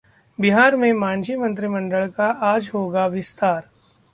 बिहार 0.39 0.75
में 0.75 0.91
मांझी 0.93 1.35
मंत्रिमंडल 1.35 2.07
का 2.07 2.27
आज 2.45 2.69
होगा 2.73 3.05
विस्तार 3.07 3.61